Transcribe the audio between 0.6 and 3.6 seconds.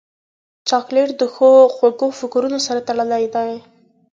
چاکلېټ د ښو خوږو فکرونو سره تړلی دی.